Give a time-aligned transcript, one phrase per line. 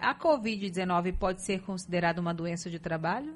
[0.00, 3.34] A Covid-19 pode ser considerada uma doença de trabalho?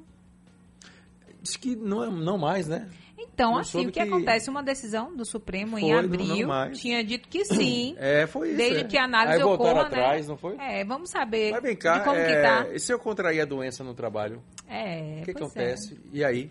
[1.42, 2.88] Diz que não, não mais, né?
[3.18, 4.48] Então, Eu assim, o que, que, acontece?
[4.48, 7.94] Uma decisão do Supremo foi, em abril tinha dito que sim.
[8.00, 8.56] É, foi isso.
[8.56, 8.84] Desde é.
[8.84, 9.80] que a análise Aí ocorra, né?
[9.80, 10.56] atrás, não foi?
[10.56, 12.74] É, vamos saber Mas vem cá, como é, que tá.
[12.74, 14.42] E se eu contrair a doença no trabalho?
[14.68, 15.94] É, O que pois acontece?
[15.94, 16.16] É.
[16.16, 16.50] E aí?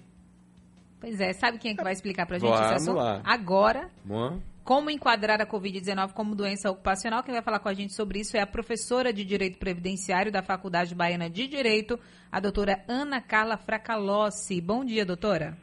[0.99, 2.97] Pois é, sabe quem é que vai explicar pra gente Vamos esse assunto?
[2.97, 3.21] lá.
[3.25, 4.39] Agora, Bom.
[4.63, 7.21] Como enquadrar a Covid-19 como doença ocupacional.
[7.23, 10.41] Quem vai falar com a gente sobre isso é a professora de Direito Previdenciário da
[10.41, 11.99] Faculdade Baiana de Direito,
[12.31, 14.61] a doutora Ana Carla Fracalossi.
[14.61, 15.57] Bom dia, doutora.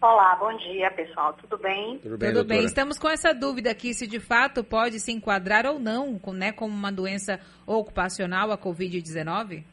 [0.00, 1.32] Olá, bom dia, pessoal.
[1.34, 1.98] Tudo bem?
[1.98, 2.64] Tudo bem, Tudo bem.
[2.64, 6.52] Estamos com essa dúvida aqui se de fato pode se enquadrar ou não com- né,
[6.52, 9.64] como uma doença ocupacional a Covid-19.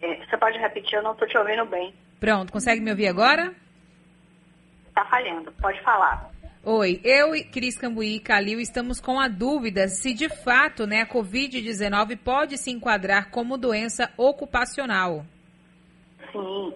[0.00, 1.92] É, você pode repetir, eu não estou te ouvindo bem.
[2.20, 3.52] Pronto, consegue me ouvir agora?
[4.96, 6.30] Está falhando, pode falar.
[6.64, 11.02] Oi, eu e Cris Cambuí e Calil estamos com a dúvida se de fato né,
[11.02, 15.22] a Covid-19 pode se enquadrar como doença ocupacional.
[16.32, 16.72] Sim,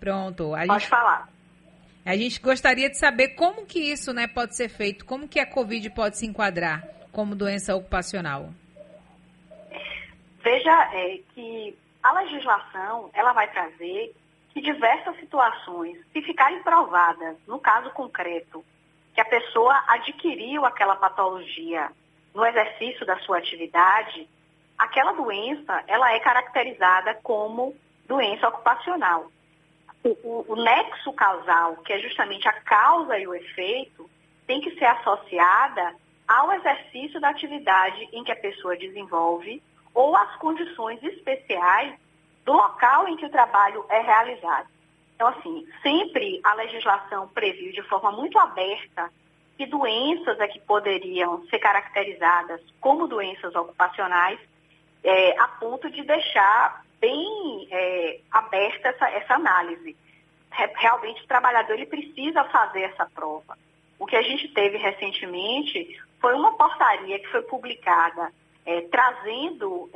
[0.00, 1.28] Pronto, a pode gente, falar.
[2.02, 5.44] a gente gostaria de saber como que isso né, pode ser feito, como que a
[5.44, 8.48] Covid pode se enquadrar como doença ocupacional.
[10.42, 14.14] Veja é, que a legislação ela vai trazer
[14.56, 18.64] que diversas situações, se ficarem provadas, no caso concreto,
[19.14, 21.90] que a pessoa adquiriu aquela patologia
[22.34, 24.26] no exercício da sua atividade,
[24.78, 27.76] aquela doença ela é caracterizada como
[28.08, 29.30] doença ocupacional.
[30.02, 34.08] O, o- o nexo causal, que é justamente a causa e o efeito,
[34.46, 35.94] tem que ser associada
[36.26, 39.62] ao exercício da atividade em que a pessoa desenvolve
[39.92, 41.94] ou às condições especiais
[42.46, 44.68] do local em que o trabalho é realizado.
[45.14, 49.10] Então, assim, sempre a legislação previu de forma muito aberta
[49.56, 54.38] que doenças é que poderiam ser caracterizadas como doenças ocupacionais,
[55.02, 59.96] é, a ponto de deixar bem é, aberta essa, essa análise.
[60.50, 63.56] Re- Realmente o trabalhador ele precisa fazer essa prova.
[63.98, 68.30] O que a gente teve recentemente foi uma portaria que foi publicada
[68.66, 69.88] é, trazendo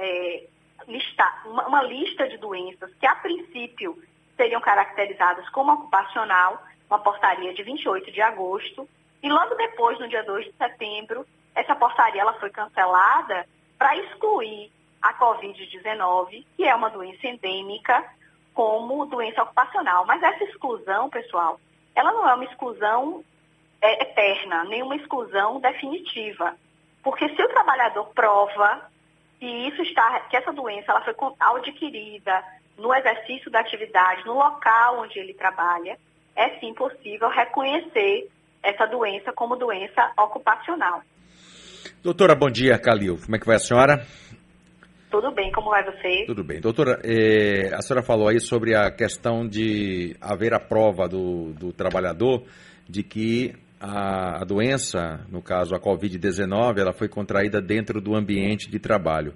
[0.90, 3.96] é, lista- uma, uma lista de doenças que a princípio
[4.36, 8.88] seriam caracterizadas como ocupacional, uma portaria de 28 de agosto,
[9.22, 13.46] e logo depois, no dia 2 de setembro, essa portaria ela foi cancelada
[13.78, 14.70] para excluir
[15.02, 18.04] a Covid-19, que é uma doença endêmica,
[18.54, 20.04] como doença ocupacional.
[20.06, 21.60] Mas essa exclusão, pessoal,
[21.94, 23.24] ela não é uma exclusão
[23.80, 26.54] é, eterna, nem uma exclusão definitiva.
[27.02, 28.90] Porque se o trabalhador prova
[29.40, 32.44] que isso está, que essa doença ela foi adquirida
[32.78, 35.98] no exercício da atividade, no local onde ele trabalha,
[36.36, 38.28] é sim possível reconhecer
[38.62, 41.02] essa doença como doença ocupacional.
[42.02, 43.18] Doutora, bom dia, Calil.
[43.18, 44.06] Como é que vai a senhora?
[45.10, 46.24] Tudo bem, como vai você?
[46.26, 46.60] Tudo bem.
[46.60, 51.72] Doutora, eh, a senhora falou aí sobre a questão de haver a prova do, do
[51.72, 52.44] trabalhador
[52.88, 58.78] de que a, doença, no caso a Covid-19, ela foi contraída dentro do ambiente de
[58.78, 59.34] trabalho.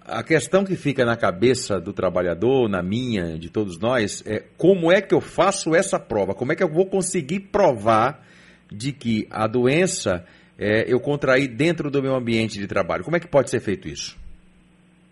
[0.00, 4.92] A questão que fica na cabeça do trabalhador, na minha, de todos nós, é como
[4.92, 6.34] é que eu faço essa prova?
[6.34, 8.22] Como é que eu vou conseguir provar
[8.70, 10.24] de que a doença
[10.58, 13.02] eh, eu contraí dentro do meu ambiente de trabalho?
[13.02, 14.16] Como é que pode ser feito isso?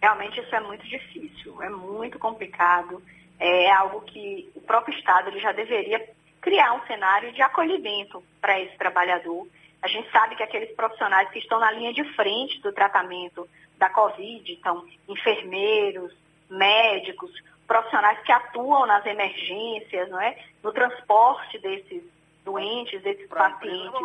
[0.01, 3.03] Realmente isso é muito difícil, é muito complicado.
[3.41, 5.99] É algo que o próprio Estado ele já deveria
[6.43, 9.47] criar um cenário de acolhimento para esse trabalhador.
[9.81, 13.49] A gente sabe que aqueles profissionais que estão na linha de frente do tratamento
[13.79, 16.13] da Covid, então enfermeiros,
[16.51, 17.33] médicos,
[17.67, 20.37] profissionais que atuam nas emergências, não é?
[20.63, 22.03] no transporte desses
[22.45, 24.01] doentes, desses pacientes.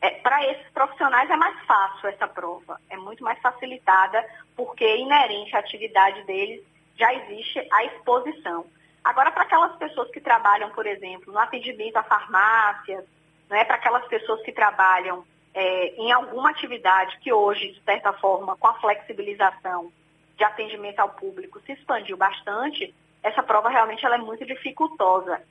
[0.00, 4.24] É, para esses profissionais é mais fácil essa prova, é muito mais facilitada,
[4.56, 6.62] porque inerente à atividade deles
[6.96, 8.64] já existe a exposição.
[9.04, 13.04] Agora, para aquelas pessoas que trabalham, por exemplo, no atendimento a farmácias,
[13.48, 18.56] né, para aquelas pessoas que trabalham é, em alguma atividade que hoje, de certa forma,
[18.56, 19.90] com a flexibilização
[20.36, 25.42] de atendimento ao público se expandiu bastante, essa prova realmente ela é muito dificultosa.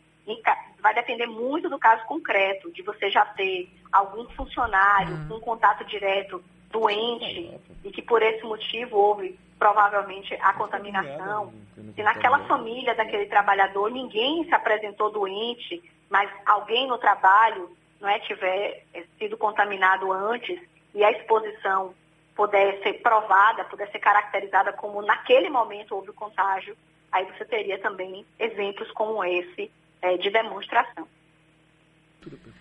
[0.79, 5.27] Vai depender muito do caso concreto, de você já ter algum funcionário Hum.
[5.27, 11.53] com contato direto doente e que por esse motivo houve provavelmente a contaminação.
[11.95, 18.19] Se naquela família daquele trabalhador ninguém se apresentou doente, mas alguém no trabalho não é,
[18.19, 18.83] tiver
[19.17, 20.59] sido contaminado antes
[20.93, 21.93] e a exposição
[22.35, 26.77] puder ser provada, puder ser caracterizada como naquele momento houve o contágio,
[27.11, 29.71] aí você teria também exemplos como esse
[30.03, 31.07] eh, de demonstração.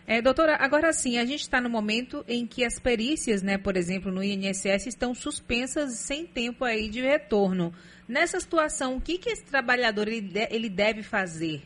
[0.07, 3.77] É, doutora, agora sim, a gente está no momento em que as perícias, né, por
[3.77, 7.73] exemplo, no INSS estão suspensas sem tempo aí de retorno.
[8.09, 11.63] Nessa situação, o que, que esse trabalhador ele, de, ele deve fazer?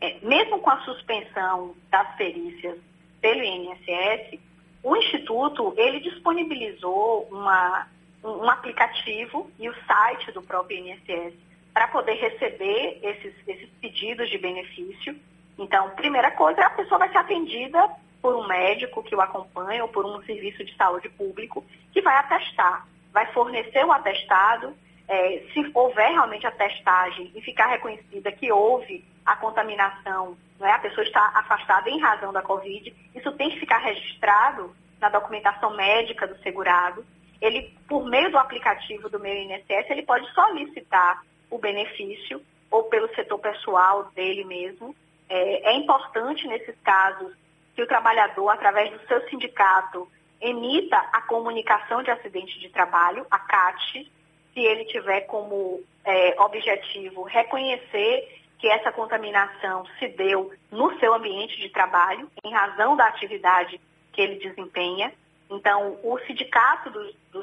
[0.00, 2.76] É, mesmo com a suspensão das perícias
[3.20, 4.40] pelo INSS,
[4.82, 7.86] o Instituto ele disponibilizou uma,
[8.24, 11.34] um, um aplicativo e o site do próprio INSS
[11.72, 15.16] para poder receber esses, esses pedidos de benefício.
[15.62, 17.88] Então, primeira coisa, a pessoa vai ser atendida
[18.20, 22.16] por um médico que o acompanha ou por um serviço de saúde público que vai
[22.16, 24.74] atestar, vai fornecer o atestado.
[25.06, 30.72] É, se houver realmente a testagem e ficar reconhecida que houve a contaminação, não é?
[30.72, 35.76] a pessoa está afastada em razão da Covid, isso tem que ficar registrado na documentação
[35.76, 37.04] médica do segurado.
[37.40, 43.12] Ele, por meio do aplicativo do meu INSS, ele pode solicitar o benefício ou pelo
[43.14, 44.96] setor pessoal dele mesmo.
[45.34, 47.32] É, é importante, nesses casos,
[47.74, 50.06] que o trabalhador, através do seu sindicato,
[50.38, 54.12] emita a comunicação de acidente de trabalho, a CAT,
[54.52, 61.56] se ele tiver como é, objetivo reconhecer que essa contaminação se deu no seu ambiente
[61.56, 63.80] de trabalho, em razão da atividade
[64.12, 65.14] que ele desempenha.
[65.48, 67.42] Então, o sindicato do, do,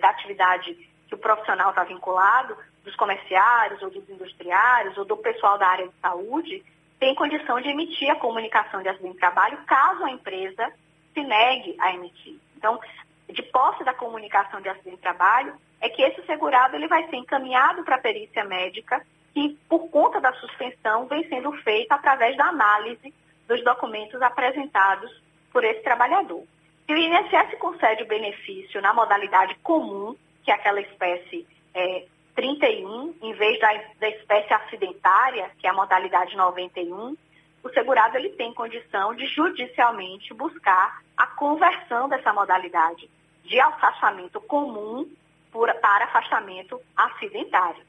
[0.00, 0.72] da atividade
[1.08, 5.88] que o profissional está vinculado, dos comerciários ou dos industriários ou do pessoal da área
[5.88, 6.64] de saúde,
[6.98, 10.72] tem condição de emitir a comunicação de acidente de trabalho caso a empresa
[11.12, 12.38] se negue a emitir.
[12.56, 12.80] Então,
[13.28, 17.16] de posse da comunicação de acidente de trabalho, é que esse segurado ele vai ser
[17.16, 22.46] encaminhado para a perícia médica que, por conta da suspensão, vem sendo feita através da
[22.46, 23.12] análise
[23.46, 25.10] dos documentos apresentados
[25.52, 26.44] por esse trabalhador.
[26.86, 32.04] Se o INSS concede o benefício na modalidade comum, que é aquela espécie é,
[32.34, 33.68] 31, em vez da,
[34.00, 37.16] da espécie acidentária, que é a modalidade 91,
[37.62, 43.08] o segurado ele tem condição de judicialmente buscar a conversão dessa modalidade
[43.44, 45.08] de afastamento comum
[45.50, 47.82] por, para afastamento acidentário.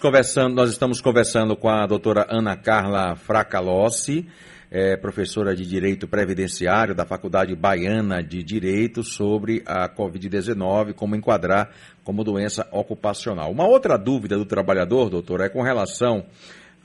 [0.00, 4.28] Conversando, nós estamos conversando com a doutora Ana Carla Fracalossi,
[4.70, 11.70] é, professora de Direito Previdenciário da Faculdade Baiana de Direito, sobre a Covid-19, como enquadrar
[12.04, 13.50] como doença ocupacional.
[13.50, 16.26] Uma outra dúvida do trabalhador, doutor, é com relação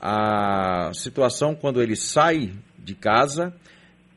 [0.00, 3.54] à situação quando ele sai de casa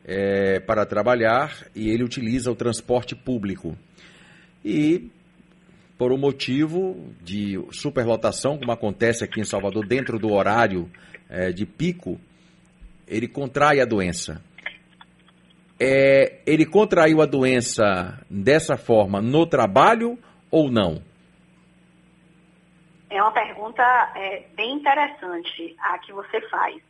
[0.04, 3.76] é, para trabalhar e ele utiliza o transporte público.
[4.64, 5.10] E
[5.98, 10.88] por um motivo de superlotação, como acontece aqui em Salvador, dentro do horário
[11.28, 12.18] é, de pico,
[13.08, 14.42] ele contrai a doença.
[15.80, 20.18] É, ele contraiu a doença dessa forma no trabalho
[20.50, 21.02] ou não?
[23.10, 23.82] É uma pergunta
[24.16, 26.82] é, bem interessante a que você faz.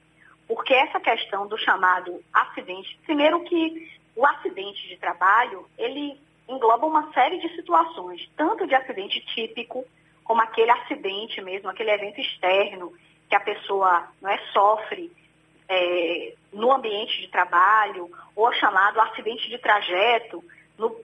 [0.47, 6.19] Porque essa questão do chamado acidente, primeiro que o acidente de trabalho, ele
[6.49, 9.85] engloba uma série de situações, tanto de acidente típico,
[10.25, 12.93] como aquele acidente mesmo, aquele evento externo
[13.29, 15.13] que a pessoa não é, sofre
[15.69, 20.43] é, no ambiente de trabalho, ou chamado acidente de trajeto,
[20.79, 20.97] no,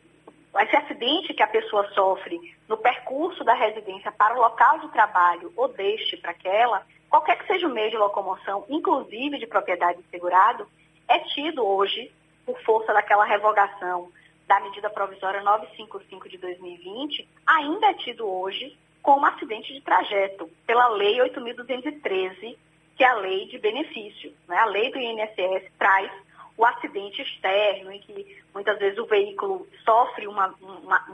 [0.61, 5.52] esse acidente que a pessoa sofre no percurso da residência para o local de trabalho
[5.56, 10.08] ou deste para aquela, qualquer que seja o meio de locomoção, inclusive de propriedade de
[10.08, 10.67] segurado,
[11.08, 12.10] é tido hoje,
[12.46, 14.10] por força daquela revogação
[14.46, 20.89] da medida provisória 955 de 2020 ainda é tido hoje como acidente de trajeto, pela
[20.89, 22.56] Lei 8.213,
[22.96, 24.32] que é a lei de benefício.
[24.48, 24.56] Né?
[24.56, 26.10] A lei do INSS traz
[26.56, 31.05] o acidente externo, em que muitas vezes o veículo sofre uma, uma,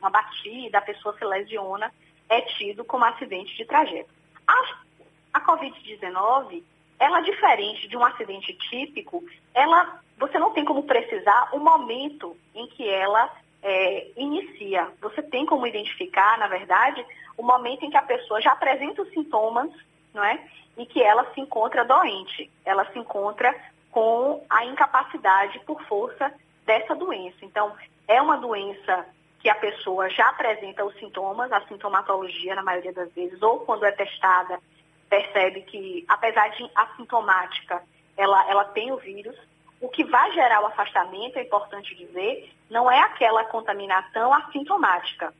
[0.00, 1.92] uma batida, a pessoa se lesiona,
[2.28, 4.08] é tido como acidente de trajeto.
[4.46, 4.78] A,
[5.34, 6.62] a Covid-19
[6.98, 9.22] ela diferente de um acidente típico,
[9.54, 13.30] ela, você não tem como precisar o momento em que ela
[13.62, 14.88] é, inicia.
[15.00, 17.04] Você tem como identificar, na verdade,
[17.36, 19.70] o momento em que a pessoa já apresenta os sintomas,
[20.16, 20.42] não é?
[20.76, 22.50] E que ela se encontra doente.
[22.64, 23.54] Ela se encontra
[23.90, 26.32] com a incapacidade por força
[26.64, 27.36] dessa doença.
[27.42, 27.72] Então,
[28.08, 29.06] é uma doença
[29.38, 33.84] que a pessoa já apresenta os sintomas, a sintomatologia, na maioria das vezes, ou quando
[33.84, 34.58] é testada,
[35.08, 37.82] percebe que, apesar de assintomática,
[38.16, 39.36] ela, ela tem o vírus.
[39.80, 45.32] O que vai gerar o afastamento, é importante dizer, não é aquela contaminação assintomática.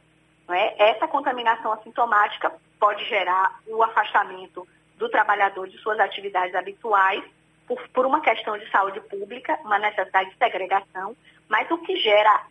[0.47, 0.75] Não é?
[0.79, 4.67] Essa contaminação assintomática pode gerar o afastamento
[4.97, 7.25] do trabalhador de suas atividades habituais
[7.67, 11.17] por, por uma questão de saúde pública, uma necessidade de segregação,
[11.49, 12.47] mas o que gera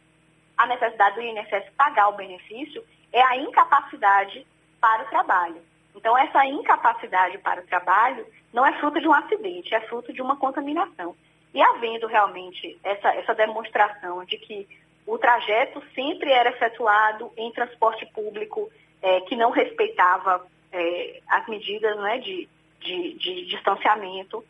[0.57, 4.45] a necessidade do INSS pagar o benefício é a incapacidade
[4.79, 5.61] para o trabalho.
[5.95, 10.21] Então, essa incapacidade para o trabalho não é fruto de um acidente, é fruto de
[10.21, 11.15] uma contaminação.
[11.53, 14.67] E havendo realmente essa, essa demonstração de que
[15.07, 18.69] o trajeto sempre era efetuado em transporte público
[19.05, 24.43] é, que não respeitava é, as medidas né, de, de, de distanciamento,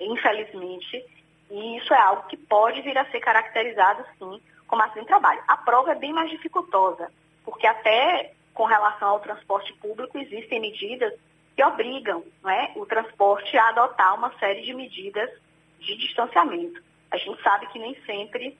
[0.00, 1.04] infelizmente,
[1.48, 5.40] e isso é algo que pode vir a ser caracterizado, sim, como acidente de trabalho.
[5.46, 7.12] A prova é bem mais dificultosa,
[7.44, 11.14] porque até com relação ao transporte público existem medidas
[11.54, 15.30] que obrigam né, o transporte a adotar uma série de medidas
[15.78, 16.82] de distanciamento.
[17.08, 18.58] A gente sabe que nem sempre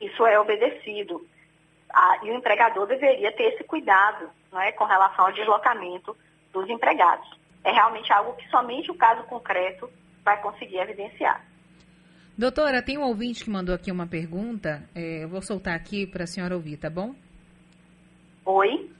[0.00, 1.26] isso é obedecido.
[1.92, 6.16] Ah, e o empregador deveria ter esse cuidado né, com relação ao deslocamento
[6.52, 7.28] dos empregados.
[7.64, 9.90] É realmente algo que somente o caso concreto
[10.24, 11.44] vai conseguir evidenciar.
[12.36, 14.88] Doutora, tem um ouvinte que mandou aqui uma pergunta.
[14.94, 17.14] É, eu vou soltar aqui para a senhora ouvir, tá bom?
[18.44, 18.90] Oi.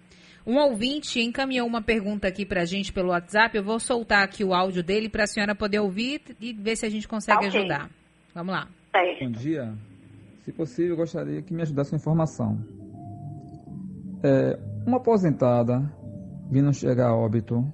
[0.45, 3.57] Um ouvinte encaminhou uma pergunta aqui para a gente pelo WhatsApp.
[3.57, 6.87] Eu vou soltar aqui o áudio dele para a senhora poder ouvir e ver se
[6.87, 7.61] a gente consegue okay.
[7.61, 7.91] ajudar.
[8.35, 8.67] Vamos lá.
[9.21, 9.73] Bom dia.
[10.43, 12.59] Se possível, eu gostaria que me ajudasse com informação.
[14.23, 15.81] É, uma aposentada
[16.51, 17.65] vindo chegar a óbito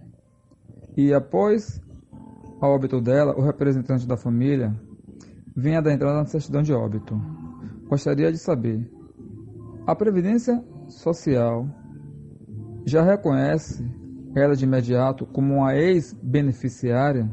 [0.96, 1.80] e após
[2.60, 4.74] a óbito dela, o representante da família
[5.56, 7.14] vem adentrar na certidão de óbito.
[7.88, 8.90] Gostaria de saber:
[9.86, 11.66] a Previdência Social
[12.84, 13.84] já reconhece
[14.36, 17.30] ela de imediato como uma ex-beneficiária,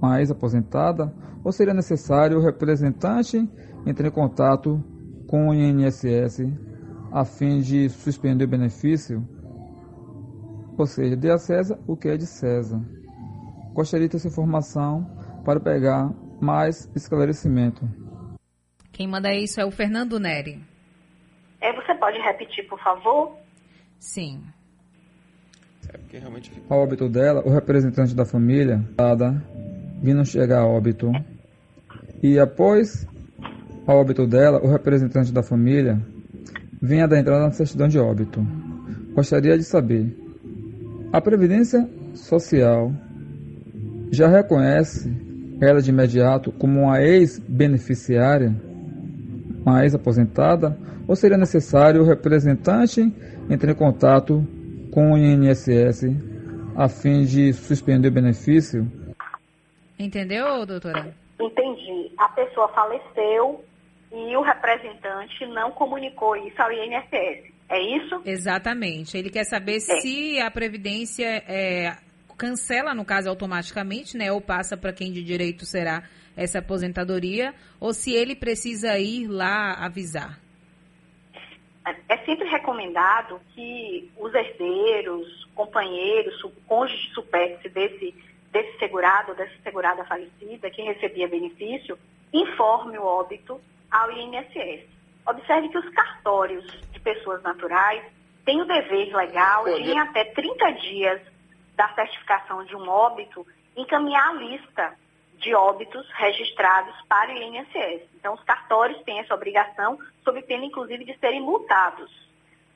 [0.00, 3.38] uma ex-aposentada, ou seria necessário o representante
[3.84, 4.82] entrar em contato
[5.26, 6.46] com o INSS
[7.12, 9.26] a fim de suspender o benefício?
[10.78, 12.80] Ou seja, dê a César o que é de César.
[13.72, 15.06] Gostaria de ter essa informação
[15.44, 17.88] para pegar mais esclarecimento.
[18.92, 20.62] Quem manda isso é o Fernando Neri.
[21.60, 23.36] É, você pode repetir, por favor?
[23.98, 24.42] Sim.
[26.12, 26.50] É realmente.
[26.68, 29.32] A óbito dela, o representante da família, dada,
[30.02, 31.10] vindo chegar a óbito.
[32.22, 33.06] E após
[33.86, 36.00] a óbito dela, o representante da família
[36.80, 38.46] vem adentrar na certidão de óbito.
[39.14, 40.14] Gostaria de saber:
[41.12, 42.92] a Previdência Social
[44.10, 45.10] já reconhece
[45.60, 48.54] ela de imediato como uma ex-beneficiária,
[49.64, 50.76] uma ex-aposentada,
[51.08, 53.00] ou seria necessário o representante
[53.48, 54.46] entrar em contato
[54.90, 56.04] com o INSS
[56.74, 58.86] a fim de suspender o benefício?
[59.98, 61.14] Entendeu, doutora?
[61.40, 62.12] Entendi.
[62.18, 63.64] A pessoa faleceu
[64.12, 67.52] e o representante não comunicou isso ao INSS.
[67.68, 68.22] É isso?
[68.24, 69.16] Exatamente.
[69.16, 69.80] Ele quer saber é.
[69.80, 71.96] se a Previdência é,
[72.36, 74.30] cancela, no caso, automaticamente, né?
[74.30, 76.04] Ou passa para quem de direito será
[76.36, 80.38] essa aposentadoria, ou se ele precisa ir lá avisar.
[82.08, 86.34] É sempre recomendado que os herdeiros, companheiros,
[86.66, 88.14] cônjuges supérfice desse,
[88.52, 91.96] desse segurado, dessa segurada falecida, que recebia benefício,
[92.32, 94.86] informe o óbito ao INSS.
[95.26, 98.04] Observe que os cartórios de pessoas naturais
[98.44, 101.20] têm o dever legal de, em até 30 dias
[101.74, 104.96] da certificação de um óbito, encaminhar a lista
[105.38, 108.02] de óbitos registrados para o INSS.
[108.14, 112.10] Então, os cartórios têm essa obrigação, sob pena, inclusive, de serem multados.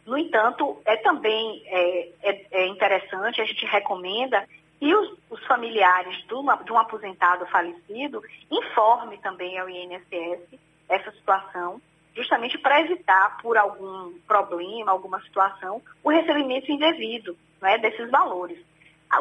[0.04, 4.46] No entanto, é também é, é, é interessante, a gente recomenda
[4.78, 10.58] que os, os familiares de, uma, de um aposentado falecido informe também ao INSS
[10.90, 11.80] essa situação,
[12.14, 18.58] justamente para evitar, por algum problema, alguma situação, o recebimento indevido né, desses valores.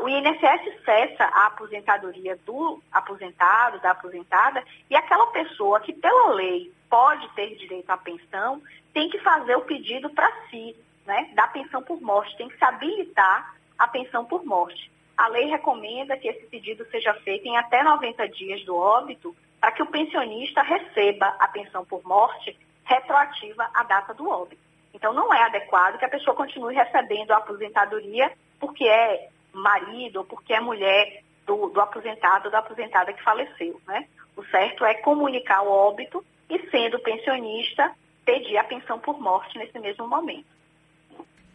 [0.02, 6.72] O INSS cessa a aposentadoria do aposentado, da aposentada, e aquela pessoa que, pela lei,
[6.90, 8.62] pode ter direito à pensão,
[8.94, 12.64] tem que fazer o pedido para si, né, da pensão por morte, tem que se
[12.64, 14.92] habilitar a pensão por morte.
[15.18, 19.72] A lei recomenda que esse pedido seja feito em até 90 dias do óbito, para
[19.72, 24.62] que o pensionista receba a pensão por morte retroativa à data do óbito.
[24.94, 30.26] Então, não é adequado que a pessoa continue recebendo a aposentadoria porque é marido ou
[30.26, 33.80] porque é mulher do, do aposentado ou da aposentada que faleceu.
[33.88, 34.08] Né?
[34.36, 37.92] O certo é comunicar o óbito e, sendo pensionista,
[38.26, 40.46] pedir a pensão por morte nesse mesmo momento.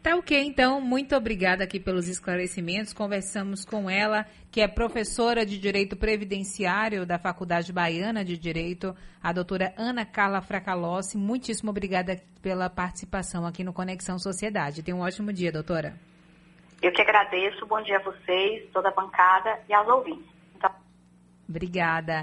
[0.05, 2.93] Tá ok, então, muito obrigada aqui pelos esclarecimentos.
[2.93, 9.33] Conversamos com ela, que é professora de Direito Previdenciário da Faculdade Baiana de Direito, a
[9.33, 11.17] doutora Ana Carla Fracalossi.
[11.17, 14.83] Muitíssimo obrigada pela participação aqui no Conexão Sociedade.
[14.83, 15.95] Tenha um ótimo dia, doutora.
[16.83, 17.65] Eu que agradeço.
[17.65, 20.35] Bom dia a vocês, toda a bancada e aos ouvintes.
[21.49, 22.23] Obrigada.